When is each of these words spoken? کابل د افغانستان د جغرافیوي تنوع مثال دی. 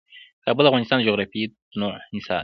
کابل 0.45 0.63
د 0.63 0.67
افغانستان 0.69 0.97
د 0.99 1.07
جغرافیوي 1.07 1.47
تنوع 1.71 1.91
مثال 2.15 2.37
دی. 2.37 2.39